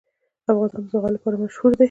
افغانستان 0.51 0.81
د 0.83 0.87
زغال 0.91 1.11
لپاره 1.15 1.41
مشهور 1.43 1.71
دی. 1.73 1.79